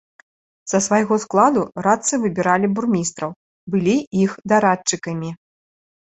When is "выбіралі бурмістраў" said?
2.23-3.31